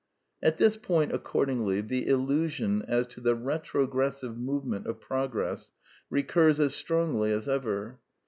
At 0.41 0.57
this 0.57 0.77
point, 0.77 1.13
accordingly, 1.13 1.79
the 1.79 2.07
illusion 2.07 2.81
as 2.87 3.05
to 3.05 3.21
the 3.21 3.35
retrogressive 3.35 4.35
movement 4.35 4.87
of 4.87 4.99
progress 4.99 5.73
recurs 6.09 6.59
as 6.59 6.73
strongly 6.73 7.31
as 7.31 7.47
ever. 7.47 7.99